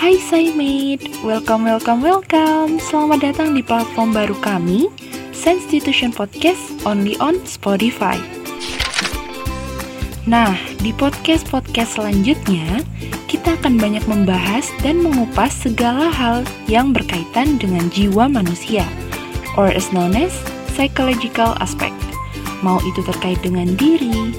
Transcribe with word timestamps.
Hai 0.00 0.16
Saimate, 0.16 1.12
welcome, 1.20 1.68
welcome, 1.68 2.00
welcome. 2.00 2.80
Selamat 2.80 3.20
datang 3.20 3.52
di 3.52 3.60
platform 3.60 4.16
baru 4.16 4.32
kami 4.40 4.88
Senstitution 5.36 6.08
Podcast, 6.08 6.72
only 6.88 7.20
on 7.20 7.36
Spotify. 7.44 8.16
Nah, 10.24 10.56
di 10.80 10.96
podcast-podcast 10.96 12.00
selanjutnya 12.00 12.80
Kita 13.28 13.60
akan 13.60 13.76
banyak 13.76 14.00
membahas 14.08 14.72
dan 14.80 15.04
mengupas 15.04 15.52
segala 15.52 16.08
hal 16.08 16.48
yang 16.64 16.96
berkaitan 16.96 17.60
dengan 17.60 17.92
jiwa 17.92 18.24
manusia 18.24 18.88
Or 19.60 19.68
as 19.68 19.92
known 19.92 20.16
as 20.16 20.32
psychological 20.72 21.52
aspect. 21.60 22.00
Mau 22.64 22.80
itu 22.88 23.04
terkait 23.04 23.44
dengan 23.44 23.76
diri, 23.76 24.32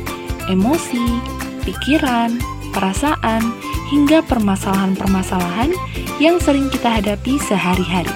emosi, 0.49 1.21
pikiran, 1.69 2.41
perasaan, 2.73 3.53
hingga 3.91 4.23
permasalahan-permasalahan 4.25 5.75
yang 6.23 6.39
sering 6.39 6.71
kita 6.71 6.87
hadapi 7.03 7.35
sehari-hari. 7.43 8.15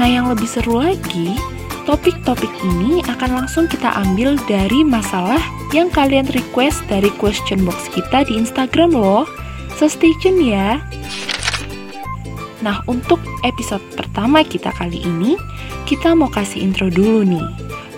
Nah, 0.00 0.08
yang 0.08 0.32
lebih 0.32 0.48
seru 0.48 0.80
lagi, 0.80 1.36
topik-topik 1.84 2.50
ini 2.64 3.04
akan 3.04 3.44
langsung 3.44 3.68
kita 3.68 3.92
ambil 4.00 4.40
dari 4.48 4.80
masalah 4.82 5.40
yang 5.76 5.92
kalian 5.92 6.24
request 6.32 6.80
dari 6.88 7.12
question 7.20 7.64
box 7.68 7.92
kita 7.92 8.24
di 8.24 8.40
Instagram 8.40 8.96
loh. 8.96 9.28
So 9.76 9.86
stay 9.86 10.10
tune 10.24 10.40
ya. 10.40 10.80
Nah, 12.64 12.82
untuk 12.90 13.22
episode 13.46 13.82
pertama 13.94 14.42
kita 14.42 14.74
kali 14.74 15.04
ini, 15.04 15.38
kita 15.86 16.12
mau 16.12 16.26
kasih 16.28 16.64
intro 16.64 16.90
dulu 16.90 17.22
nih. 17.22 17.46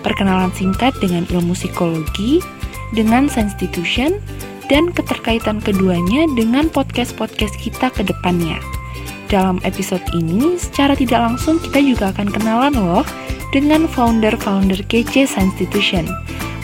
Perkenalan 0.05 0.53
singkat 0.53 0.93
dengan 1.01 1.25
ilmu 1.29 1.53
psikologi, 1.57 2.41
dengan 2.93 3.27
Senstitution, 3.31 4.17
dan 4.71 4.87
keterkaitan 4.95 5.59
keduanya 5.59 6.31
dengan 6.31 6.71
podcast-podcast 6.71 7.59
kita 7.59 7.91
ke 7.91 8.07
depannya. 8.07 8.55
Dalam 9.27 9.59
episode 9.67 10.03
ini, 10.15 10.55
secara 10.55 10.95
tidak 10.95 11.19
langsung 11.19 11.59
kita 11.59 11.83
juga 11.83 12.15
akan 12.15 12.31
kenalan 12.31 12.79
loh 12.79 13.03
dengan 13.51 13.83
founder-founder 13.83 14.79
kece 14.87 15.27
Institution. 15.35 16.07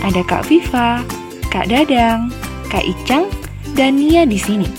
Ada 0.07 0.23
Kak 0.23 0.47
Viva, 0.47 1.03
Kak 1.51 1.67
Dadang, 1.67 2.31
Kak 2.71 2.87
Icang, 2.87 3.27
dan 3.75 3.99
Nia 3.99 4.23
di 4.23 4.39
sini. 4.39 4.71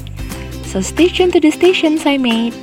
So 0.65 0.81
stay 0.81 1.13
tuned 1.13 1.37
to 1.37 1.41
the 1.41 1.53
station 1.53 2.01
I 2.09 2.17
made. 2.17 2.57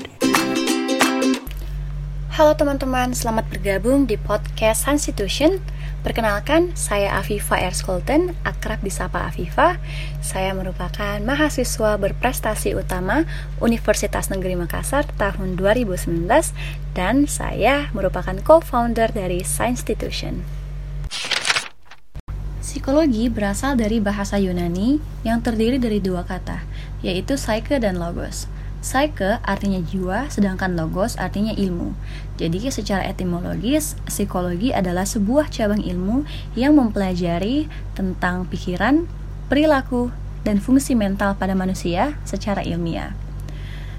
Halo 2.34 2.58
teman-teman, 2.58 3.14
selamat 3.14 3.48
bergabung 3.54 4.10
di 4.10 4.18
podcast 4.18 4.90
Institution 4.90 5.62
Perkenalkan, 6.06 6.70
saya 6.78 7.18
Afifa 7.18 7.58
Erskolten, 7.58 8.38
akrab 8.46 8.78
disapa 8.86 9.26
Afifa. 9.26 9.82
Saya 10.22 10.54
merupakan 10.54 11.18
mahasiswa 11.18 11.98
berprestasi 11.98 12.78
utama 12.78 13.26
Universitas 13.58 14.30
Negeri 14.30 14.54
Makassar 14.54 15.10
tahun 15.18 15.58
2019 15.58 16.30
dan 16.94 17.26
saya 17.26 17.90
merupakan 17.98 18.38
co-founder 18.38 19.10
dari 19.18 19.42
Science 19.42 19.82
Institution. 19.82 20.46
Psikologi 22.62 23.26
berasal 23.34 23.74
dari 23.74 23.98
bahasa 23.98 24.38
Yunani 24.38 25.02
yang 25.26 25.42
terdiri 25.42 25.82
dari 25.82 25.98
dua 25.98 26.22
kata, 26.22 26.62
yaitu 27.02 27.34
psyche 27.34 27.82
dan 27.82 27.98
logos. 27.98 28.46
Psyche 28.86 29.42
artinya 29.42 29.82
jiwa, 29.82 30.30
sedangkan 30.30 30.78
logos 30.78 31.18
artinya 31.18 31.50
ilmu. 31.58 31.98
Jadi 32.38 32.70
secara 32.70 33.02
etimologis, 33.10 33.98
psikologi 34.06 34.70
adalah 34.78 35.10
sebuah 35.10 35.50
cabang 35.50 35.82
ilmu 35.82 36.22
yang 36.54 36.78
mempelajari 36.78 37.66
tentang 37.98 38.46
pikiran, 38.46 39.10
perilaku, 39.50 40.14
dan 40.46 40.62
fungsi 40.62 40.94
mental 40.94 41.34
pada 41.34 41.58
manusia 41.58 42.14
secara 42.30 42.62
ilmiah. 42.62 43.18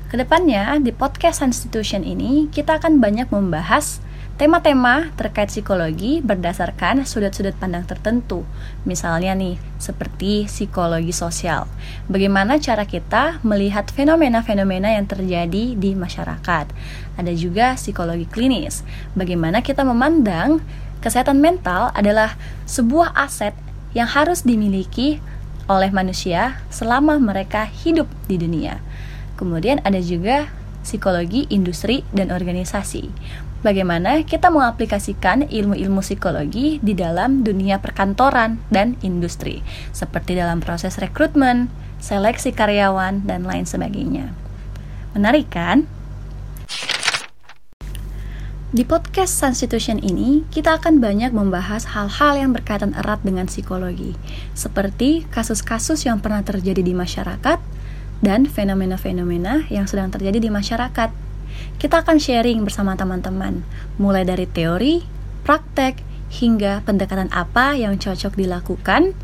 Ke 0.06 0.22
depannya, 0.22 0.78
di 0.78 0.94
podcast 0.94 1.42
Institution 1.42 2.06
ini, 2.06 2.46
kita 2.54 2.78
akan 2.78 3.02
banyak 3.02 3.26
membahas 3.34 3.98
Tema-tema 4.36 5.16
terkait 5.16 5.48
psikologi 5.48 6.20
berdasarkan 6.20 7.08
sudut-sudut 7.08 7.56
pandang 7.56 7.88
tertentu. 7.88 8.44
Misalnya 8.84 9.32
nih, 9.32 9.56
seperti 9.80 10.44
psikologi 10.44 11.08
sosial. 11.08 11.64
Bagaimana 12.04 12.60
cara 12.60 12.84
kita 12.84 13.40
melihat 13.40 13.88
fenomena-fenomena 13.88 14.92
yang 14.92 15.08
terjadi 15.08 15.72
di 15.72 15.96
masyarakat. 15.96 16.68
Ada 17.16 17.32
juga 17.32 17.80
psikologi 17.80 18.28
klinis. 18.28 18.84
Bagaimana 19.16 19.64
kita 19.64 19.88
memandang 19.88 20.60
kesehatan 21.00 21.40
mental 21.40 21.88
adalah 21.96 22.36
sebuah 22.68 23.16
aset 23.16 23.56
yang 23.96 24.12
harus 24.12 24.44
dimiliki 24.44 25.16
oleh 25.64 25.88
manusia 25.88 26.60
selama 26.68 27.16
mereka 27.16 27.64
hidup 27.64 28.04
di 28.28 28.36
dunia. 28.36 28.84
Kemudian 29.40 29.80
ada 29.80 29.96
juga 29.96 30.52
psikologi 30.86 31.50
industri 31.50 32.06
dan 32.14 32.30
organisasi 32.30 33.10
bagaimana 33.66 34.22
kita 34.22 34.46
mengaplikasikan 34.46 35.50
ilmu-ilmu 35.50 35.98
psikologi 35.98 36.78
di 36.78 36.94
dalam 36.94 37.42
dunia 37.42 37.82
perkantoran 37.82 38.62
dan 38.70 38.94
industri, 39.02 39.66
seperti 39.90 40.38
dalam 40.38 40.62
proses 40.62 41.02
rekrutmen, 41.02 41.66
seleksi 41.98 42.54
karyawan, 42.54 43.26
dan 43.26 43.42
lain 43.42 43.66
sebagainya. 43.66 44.30
Menarik 45.18 45.50
kan? 45.50 45.90
Di 48.70 48.84
podcast 48.84 49.40
Constitution 49.40 49.98
ini, 49.98 50.44
kita 50.52 50.76
akan 50.76 51.00
banyak 51.00 51.32
membahas 51.32 51.96
hal-hal 51.96 52.36
yang 52.36 52.50
berkaitan 52.52 52.92
erat 52.92 53.24
dengan 53.24 53.48
psikologi, 53.48 54.12
seperti 54.52 55.24
kasus-kasus 55.32 56.04
yang 56.04 56.20
pernah 56.20 56.44
terjadi 56.44 56.84
di 56.84 56.92
masyarakat 56.92 57.58
dan 58.24 58.48
fenomena-fenomena 58.48 59.68
yang 59.68 59.84
sedang 59.84 60.08
terjadi 60.12 60.38
di 60.38 60.50
masyarakat 60.52 61.26
kita 61.76 62.04
akan 62.04 62.16
sharing 62.16 62.64
bersama 62.64 62.96
teman-teman, 62.96 63.64
mulai 64.00 64.24
dari 64.24 64.48
teori, 64.48 65.04
praktek, 65.44 66.00
hingga 66.32 66.82
pendekatan 66.82 67.30
apa 67.30 67.78
yang 67.78 67.96
cocok 67.96 68.34
dilakukan 68.34 69.14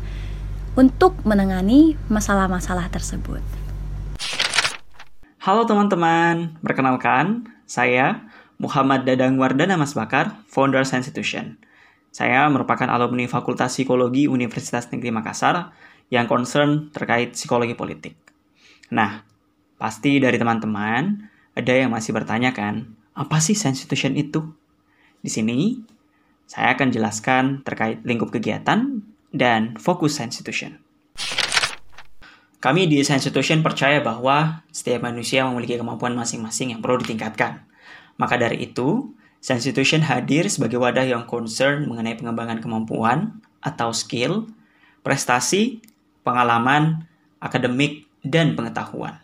untuk 0.73 1.19
menangani 1.27 1.99
masalah-masalah 2.07 2.89
tersebut. 2.89 3.43
Halo 5.43 5.67
teman-teman, 5.67 6.55
perkenalkan 6.63 7.51
saya 7.67 8.23
Muhammad 8.55 9.03
Dadang 9.03 9.35
Wardana 9.35 9.75
Mas 9.75 9.91
Bakar, 9.91 10.39
founder 10.47 10.87
Institution. 10.87 11.59
Saya 12.13 12.47
merupakan 12.47 12.87
alumni 12.87 13.27
Fakultas 13.27 13.75
Psikologi 13.75 14.29
Universitas 14.29 14.87
Negeri 14.93 15.11
Makassar 15.11 15.73
yang 16.13 16.29
concern 16.29 16.93
terkait 16.93 17.33
psikologi 17.35 17.75
politik. 17.75 18.22
Nah, 18.93 19.25
pasti 19.81 20.21
dari 20.21 20.37
teman-teman 20.37 21.25
ada 21.57 21.73
yang 21.73 21.89
masih 21.89 22.13
bertanya 22.13 22.53
kan, 22.53 22.93
apa 23.17 23.41
sih 23.41 23.57
Institution 23.57 24.13
itu? 24.13 24.53
Di 25.25 25.33
sini, 25.33 25.81
saya 26.45 26.77
akan 26.77 26.93
jelaskan 26.93 27.65
terkait 27.65 28.05
lingkup 28.05 28.29
kegiatan 28.29 29.01
dan 29.33 29.73
fokus 29.81 30.21
Institution. 30.21 30.77
Kami 32.61 32.85
di 32.85 33.01
Institution 33.01 33.65
percaya 33.65 33.97
bahwa 33.99 34.61
setiap 34.69 35.09
manusia 35.09 35.41
memiliki 35.49 35.75
kemampuan 35.75 36.13
masing-masing 36.13 36.77
yang 36.77 36.79
perlu 36.79 37.01
ditingkatkan. 37.01 37.65
Maka 38.21 38.37
dari 38.37 38.69
itu, 38.69 39.09
Institution 39.43 40.05
hadir 40.07 40.47
sebagai 40.47 40.79
wadah 40.79 41.03
yang 41.03 41.27
concern 41.27 41.89
mengenai 41.89 42.15
pengembangan 42.15 42.63
kemampuan 42.63 43.43
atau 43.59 43.91
skill, 43.91 44.47
prestasi, 45.03 45.83
pengalaman, 46.23 47.03
akademik, 47.43 48.02
dan 48.23 48.55
pengetahuan. 48.55 49.19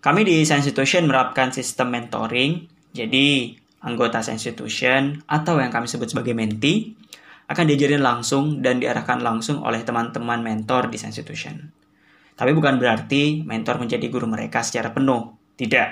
Kami 0.00 0.22
di 0.22 0.46
Science 0.46 0.70
Institution 0.70 1.10
menerapkan 1.10 1.50
sistem 1.50 1.90
mentoring, 1.90 2.70
jadi 2.94 3.58
anggota 3.82 4.22
Science 4.22 4.46
Institution 4.46 5.26
atau 5.26 5.58
yang 5.58 5.74
kami 5.74 5.90
sebut 5.90 6.06
sebagai 6.06 6.32
menti 6.32 6.94
akan 7.50 7.64
diajarin 7.66 8.02
langsung 8.02 8.62
dan 8.62 8.78
diarahkan 8.78 9.22
langsung 9.22 9.62
oleh 9.66 9.82
teman-teman 9.82 10.42
mentor 10.46 10.90
di 10.90 10.98
Science 10.98 11.18
Institution. 11.18 11.58
Tapi 12.36 12.50
bukan 12.54 12.78
berarti 12.78 13.42
mentor 13.42 13.82
menjadi 13.82 14.06
guru 14.06 14.30
mereka 14.30 14.62
secara 14.62 14.94
penuh. 14.94 15.34
Tidak. 15.58 15.88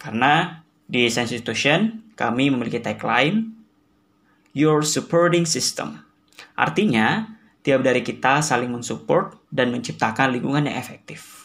Karena 0.00 0.62
di 0.88 1.08
Science 1.12 1.36
Institution 1.36 2.12
kami 2.16 2.48
memiliki 2.48 2.80
tagline 2.80 3.52
Your 4.56 4.84
Supporting 4.86 5.44
System. 5.44 6.00
Artinya, 6.56 7.39
tiap 7.60 7.84
dari 7.84 8.00
kita 8.00 8.40
saling 8.40 8.72
mensupport 8.72 9.36
dan 9.52 9.72
menciptakan 9.72 10.32
lingkungan 10.32 10.68
yang 10.68 10.76
efektif. 10.76 11.40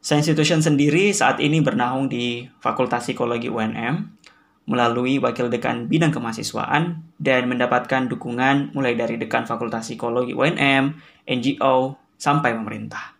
Science 0.00 0.32
Institution 0.32 0.64
sendiri 0.64 1.12
saat 1.12 1.44
ini 1.44 1.60
bernaung 1.60 2.08
di 2.08 2.48
Fakultas 2.64 3.04
Psikologi 3.04 3.52
UNM 3.52 4.16
melalui 4.64 5.20
Wakil 5.20 5.52
Dekan 5.52 5.92
Bidang 5.92 6.08
Kemahasiswaan 6.08 7.04
dan 7.20 7.50
mendapatkan 7.50 8.08
dukungan 8.08 8.72
mulai 8.72 8.96
dari 8.96 9.20
Dekan 9.20 9.44
Fakultas 9.44 9.84
Psikologi 9.90 10.32
UNM, 10.32 10.96
NGO, 11.28 12.00
sampai 12.16 12.56
pemerintah. 12.56 13.16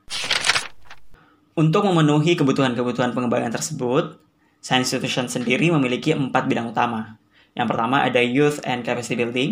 Untuk 1.52 1.84
memenuhi 1.84 2.38
kebutuhan-kebutuhan 2.38 3.12
pengembangan 3.12 3.52
tersebut, 3.52 4.16
Science 4.64 4.92
Institution 4.92 5.28
sendiri 5.28 5.68
memiliki 5.68 6.16
empat 6.16 6.48
bidang 6.48 6.72
utama. 6.72 7.20
Yang 7.52 7.66
pertama 7.76 8.04
ada 8.06 8.20
Youth 8.24 8.62
and 8.64 8.86
Capacity 8.86 9.20
Building. 9.20 9.50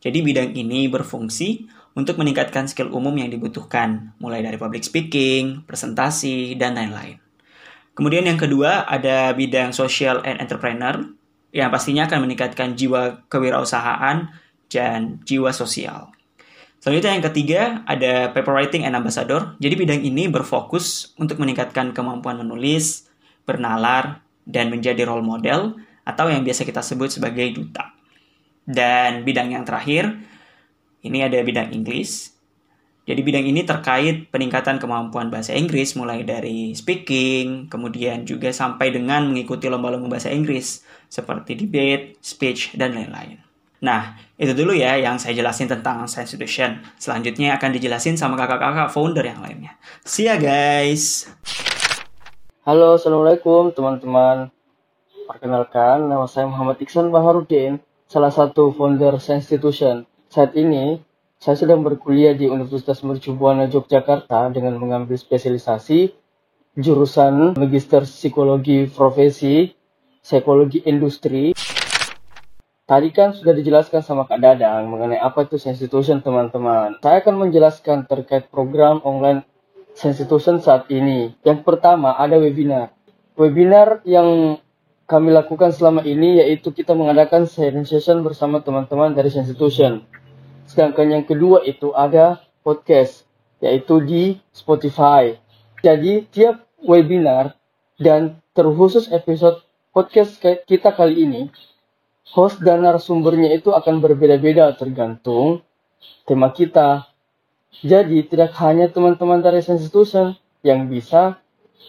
Jadi 0.00 0.18
bidang 0.22 0.52
ini 0.52 0.86
berfungsi 0.86 1.66
untuk 1.96 2.20
meningkatkan 2.20 2.68
skill 2.68 2.92
umum 2.92 3.16
yang 3.16 3.32
dibutuhkan, 3.32 4.12
mulai 4.20 4.44
dari 4.44 4.60
public 4.60 4.84
speaking, 4.84 5.64
presentasi, 5.64 6.52
dan 6.60 6.76
lain-lain. 6.76 7.16
Kemudian 7.96 8.28
yang 8.28 8.36
kedua 8.36 8.84
ada 8.84 9.32
bidang 9.32 9.72
social 9.72 10.20
and 10.28 10.36
entrepreneur 10.36 11.00
yang 11.56 11.72
pastinya 11.72 12.04
akan 12.04 12.28
meningkatkan 12.28 12.76
jiwa 12.76 13.24
kewirausahaan 13.32 14.28
dan 14.68 15.24
jiwa 15.24 15.48
sosial. 15.56 16.12
Selanjutnya 16.76 17.16
yang 17.16 17.24
ketiga 17.32 17.60
ada 17.88 18.28
paper 18.36 18.52
writing 18.52 18.84
and 18.84 18.92
ambassador. 18.92 19.56
Jadi 19.56 19.74
bidang 19.80 20.04
ini 20.04 20.28
berfokus 20.28 21.16
untuk 21.16 21.40
meningkatkan 21.40 21.96
kemampuan 21.96 22.36
menulis, 22.36 23.08
bernalar, 23.48 24.20
dan 24.44 24.68
menjadi 24.68 25.08
role 25.08 25.24
model 25.24 25.80
atau 26.04 26.28
yang 26.28 26.44
biasa 26.44 26.68
kita 26.68 26.84
sebut 26.84 27.08
sebagai 27.08 27.48
duta. 27.56 27.95
Dan 28.66 29.22
bidang 29.22 29.54
yang 29.54 29.62
terakhir 29.62 30.10
ini 31.06 31.22
ada 31.22 31.38
bidang 31.38 31.70
Inggris. 31.70 32.34
Jadi 33.06 33.22
bidang 33.22 33.46
ini 33.46 33.62
terkait 33.62 34.34
peningkatan 34.34 34.82
kemampuan 34.82 35.30
bahasa 35.30 35.54
Inggris 35.54 35.94
mulai 35.94 36.26
dari 36.26 36.74
speaking, 36.74 37.70
kemudian 37.70 38.26
juga 38.26 38.50
sampai 38.50 38.90
dengan 38.90 39.30
mengikuti 39.30 39.70
lomba-lomba 39.70 40.18
bahasa 40.18 40.34
Inggris 40.34 40.82
seperti 41.06 41.54
debate, 41.54 42.18
speech, 42.18 42.74
dan 42.74 42.98
lain-lain. 42.98 43.38
Nah, 43.78 44.18
itu 44.34 44.50
dulu 44.50 44.74
ya 44.74 44.98
yang 44.98 45.22
saya 45.22 45.38
jelasin 45.38 45.70
tentang 45.70 46.02
Science 46.10 46.34
Institution. 46.34 46.82
Selanjutnya 46.98 47.54
akan 47.54 47.70
dijelasin 47.78 48.18
sama 48.18 48.34
kakak-kakak 48.34 48.90
founder 48.90 49.22
yang 49.22 49.38
lainnya. 49.38 49.78
See 50.02 50.26
ya 50.26 50.34
guys! 50.34 51.30
Halo, 52.66 52.98
Assalamualaikum 52.98 53.70
teman-teman. 53.70 54.50
Perkenalkan, 55.30 56.10
nama 56.10 56.26
saya 56.26 56.50
Muhammad 56.50 56.82
Iksan 56.82 57.14
Baharudin, 57.14 57.78
salah 58.16 58.32
satu 58.32 58.72
founder 58.72 59.20
Institution. 59.20 60.08
Saat 60.32 60.56
ini, 60.56 61.04
saya 61.36 61.52
sedang 61.52 61.84
berkuliah 61.84 62.32
di 62.32 62.48
Universitas 62.48 63.04
Mercubuana 63.04 63.68
Yogyakarta 63.68 64.48
dengan 64.56 64.80
mengambil 64.80 65.20
spesialisasi 65.20 66.16
jurusan 66.80 67.60
Magister 67.60 68.08
Psikologi 68.08 68.88
Profesi, 68.88 69.68
Psikologi 70.24 70.80
Industri. 70.88 71.52
Tadi 72.88 73.08
kan 73.12 73.36
sudah 73.36 73.52
dijelaskan 73.52 74.00
sama 74.00 74.24
Kak 74.24 74.40
Dadang 74.40 74.88
mengenai 74.88 75.20
apa 75.20 75.44
itu 75.44 75.60
Institution 75.60 76.24
teman-teman. 76.24 76.96
Saya 77.04 77.20
akan 77.20 77.36
menjelaskan 77.36 78.08
terkait 78.08 78.48
program 78.48 79.04
online 79.04 79.44
Institution 79.92 80.64
saat 80.64 80.88
ini. 80.88 81.36
Yang 81.44 81.68
pertama 81.68 82.16
ada 82.16 82.40
webinar. 82.40 82.96
Webinar 83.36 84.00
yang 84.08 84.56
kami 85.06 85.30
lakukan 85.30 85.70
selama 85.70 86.02
ini 86.02 86.42
yaitu 86.42 86.74
kita 86.74 86.90
mengadakan 86.90 87.46
sharing 87.46 87.86
session 87.86 88.26
bersama 88.26 88.58
teman-teman 88.58 89.14
dari 89.14 89.30
Institution. 89.30 90.02
Sedangkan 90.66 91.06
yang 91.14 91.22
kedua 91.22 91.62
itu 91.62 91.94
ada 91.94 92.42
podcast, 92.66 93.22
yaitu 93.62 94.02
di 94.02 94.22
Spotify. 94.50 95.38
Jadi 95.78 96.26
tiap 96.34 96.66
webinar 96.82 97.54
dan 98.02 98.42
terkhusus 98.50 99.06
episode 99.14 99.62
podcast 99.94 100.42
kita 100.66 100.90
kali 100.90 101.22
ini, 101.22 101.42
host 102.34 102.58
dan 102.66 102.82
narasumbernya 102.82 103.54
itu 103.54 103.70
akan 103.70 104.02
berbeda-beda 104.02 104.74
tergantung 104.74 105.62
tema 106.26 106.50
kita. 106.50 107.06
Jadi 107.86 108.26
tidak 108.26 108.58
hanya 108.58 108.90
teman-teman 108.90 109.38
dari 109.38 109.62
institution 109.62 110.34
yang 110.66 110.90
bisa 110.90 111.38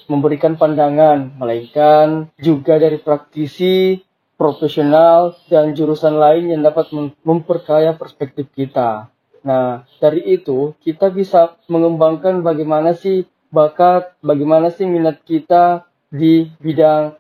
memberikan 0.08 0.56
pandangan, 0.56 1.36
melainkan 1.36 2.32
juga 2.40 2.80
dari 2.80 2.98
praktisi 3.00 4.02
profesional, 4.38 5.34
dan 5.50 5.74
jurusan 5.74 6.14
lain 6.16 6.54
yang 6.54 6.62
dapat 6.62 6.94
memperkaya 7.26 7.98
perspektif 7.98 8.46
kita. 8.54 9.10
Nah, 9.42 9.84
dari 9.98 10.22
itu 10.30 10.78
kita 10.86 11.10
bisa 11.10 11.58
mengembangkan 11.66 12.46
bagaimana 12.46 12.94
sih 12.94 13.26
bakat, 13.50 14.14
bagaimana 14.22 14.70
sih 14.70 14.86
minat 14.86 15.26
kita 15.26 15.90
di 16.14 16.54
bidang 16.62 17.18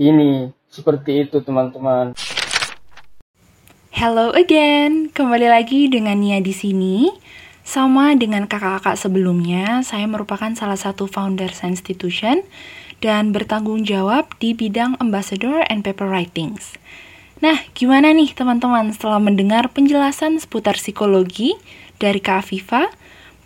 ini. 0.00 0.50
Seperti 0.72 1.28
itu, 1.28 1.38
teman-teman. 1.44 2.16
Hello 3.94 4.34
again, 4.34 5.06
kembali 5.14 5.46
lagi 5.46 5.86
dengan 5.86 6.18
Nia 6.18 6.42
di 6.42 6.50
sini. 6.50 7.14
Sama 7.64 8.12
dengan 8.12 8.44
kakak-kakak 8.44 9.00
sebelumnya, 9.00 9.80
saya 9.80 10.04
merupakan 10.04 10.52
salah 10.52 10.76
satu 10.76 11.08
founder 11.08 11.48
Institution 11.48 12.44
dan 13.00 13.32
bertanggung 13.32 13.88
jawab 13.88 14.28
di 14.36 14.52
bidang 14.52 15.00
ambassador 15.00 15.64
and 15.72 15.80
paper 15.80 16.04
writings. 16.04 16.76
Nah, 17.40 17.64
gimana 17.72 18.12
nih 18.12 18.36
teman-teman 18.36 18.92
setelah 18.92 19.16
mendengar 19.16 19.72
penjelasan 19.72 20.36
seputar 20.40 20.76
psikologi 20.76 21.56
dari 21.96 22.20
Kak 22.20 22.44
Afifa, 22.44 22.92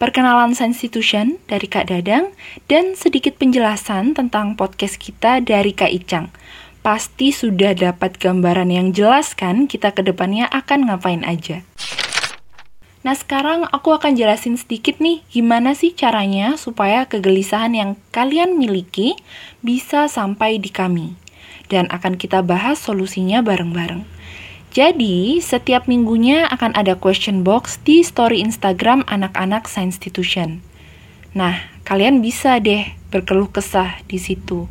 perkenalan 0.03 0.55
Institution 0.55 1.39
dari 1.47 1.71
Kak 1.71 1.87
Dadang, 1.87 2.35
dan 2.67 2.99
sedikit 2.99 3.39
penjelasan 3.39 4.19
tentang 4.19 4.59
podcast 4.59 4.99
kita 4.99 5.43
dari 5.43 5.71
Kak 5.71 5.95
Icang. 5.95 6.35
Pasti 6.83 7.31
sudah 7.31 7.75
dapat 7.75 8.19
gambaran 8.19 8.71
yang 8.71 8.91
jelas 8.91 9.35
kan 9.35 9.71
kita 9.71 9.95
ke 9.95 10.03
depannya 10.03 10.47
akan 10.51 10.91
ngapain 10.91 11.23
aja. 11.27 11.63
Nah 13.09 13.17
sekarang 13.17 13.65
aku 13.73 13.97
akan 13.97 14.21
jelasin 14.21 14.61
sedikit 14.61 15.01
nih 15.01 15.25
gimana 15.33 15.73
sih 15.73 15.97
caranya 15.97 16.61
supaya 16.61 17.09
kegelisahan 17.09 17.73
yang 17.73 17.91
kalian 18.13 18.61
miliki 18.61 19.17
bisa 19.65 20.13
sampai 20.13 20.61
di 20.61 20.69
kami. 20.69 21.17
Dan 21.73 21.89
akan 21.89 22.21
kita 22.21 22.45
bahas 22.45 22.77
solusinya 22.77 23.41
bareng-bareng. 23.41 24.05
Jadi, 24.77 25.41
setiap 25.41 25.89
minggunya 25.89 26.53
akan 26.53 26.77
ada 26.77 27.01
question 27.01 27.49
box 27.49 27.81
di 27.81 28.05
story 28.05 28.45
Instagram 28.45 29.09
anak-anak 29.09 29.65
Science 29.73 29.97
Institution. 29.97 30.61
Nah, 31.33 31.65
kalian 31.89 32.21
bisa 32.21 32.61
deh 32.61 32.93
berkeluh 33.09 33.49
kesah 33.49 34.05
di 34.05 34.21
situ. 34.21 34.69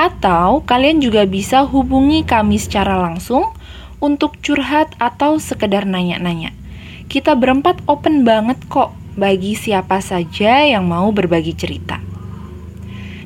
Atau 0.00 0.64
kalian 0.64 1.04
juga 1.04 1.28
bisa 1.28 1.68
hubungi 1.68 2.24
kami 2.24 2.56
secara 2.56 2.96
langsung 2.96 3.52
untuk 4.00 4.40
curhat 4.40 4.88
atau 4.96 5.36
sekedar 5.36 5.84
nanya-nanya. 5.84 6.63
Kita 7.04 7.36
berempat 7.36 7.84
open 7.84 8.24
banget 8.24 8.58
kok 8.66 8.96
bagi 9.14 9.54
siapa 9.54 10.02
saja 10.02 10.66
yang 10.66 10.88
mau 10.88 11.14
berbagi 11.14 11.54
cerita. 11.54 12.02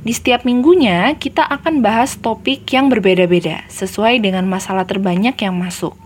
Di 0.03 0.13
setiap 0.15 0.47
minggunya, 0.47 1.17
kita 1.19 1.45
akan 1.45 1.83
bahas 1.83 2.17
topik 2.17 2.65
yang 2.71 2.89
berbeda-beda 2.89 3.67
sesuai 3.69 4.23
dengan 4.23 4.47
masalah 4.47 4.87
terbanyak 4.87 5.35
yang 5.37 5.59
masuk. 5.59 5.97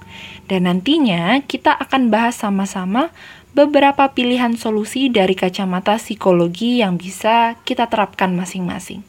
Dan 0.48 0.66
nantinya 0.66 1.38
kita 1.44 1.70
akan 1.76 2.10
bahas 2.10 2.40
sama-sama 2.40 3.14
beberapa 3.52 4.08
pilihan 4.10 4.56
solusi 4.56 5.12
dari 5.12 5.36
kacamata 5.36 6.00
psikologi 6.00 6.80
yang 6.80 6.96
bisa 6.96 7.56
kita 7.62 7.86
terapkan 7.88 8.32
masing-masing. 8.32 9.04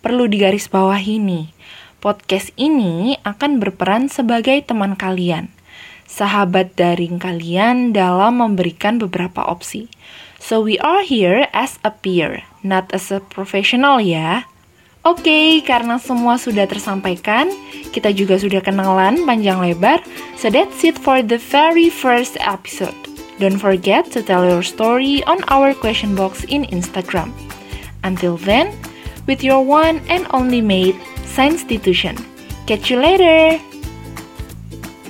Perlu 0.00 0.30
digarisbawahi 0.30 1.18
nih, 1.18 1.46
podcast 1.98 2.54
ini 2.54 3.18
akan 3.26 3.58
berperan 3.58 4.06
sebagai 4.06 4.62
teman 4.62 4.94
kalian 4.94 5.55
sahabat 6.06 6.78
daring 6.78 7.18
kalian 7.20 7.92
dalam 7.92 8.40
memberikan 8.40 8.96
beberapa 8.98 9.44
opsi. 9.44 9.90
So 10.40 10.62
we 10.62 10.78
are 10.78 11.02
here 11.02 11.50
as 11.50 11.82
a 11.82 11.90
peer, 11.90 12.46
not 12.62 12.94
as 12.94 13.10
a 13.10 13.18
professional 13.20 13.98
ya. 13.98 14.46
Oke, 15.06 15.22
okay, 15.22 15.46
karena 15.62 16.02
semua 16.02 16.34
sudah 16.34 16.66
tersampaikan, 16.66 17.46
kita 17.94 18.10
juga 18.10 18.42
sudah 18.42 18.58
kenalan 18.58 19.22
panjang 19.22 19.62
lebar, 19.62 20.02
so 20.34 20.50
that's 20.50 20.82
it 20.82 20.98
for 20.98 21.22
the 21.22 21.38
very 21.38 21.86
first 21.86 22.34
episode. 22.42 22.94
Don't 23.38 23.62
forget 23.62 24.10
to 24.10 24.24
tell 24.24 24.42
your 24.42 24.66
story 24.66 25.22
on 25.30 25.46
our 25.46 25.78
question 25.78 26.18
box 26.18 26.42
in 26.50 26.66
Instagram. 26.74 27.30
Until 28.02 28.34
then, 28.34 28.74
with 29.30 29.46
your 29.46 29.62
one 29.62 30.02
and 30.10 30.26
only 30.34 30.58
mate, 30.58 30.98
Science 31.22 31.62
Institution. 31.62 32.18
Catch 32.66 32.90
you 32.90 32.98
later! 32.98 33.75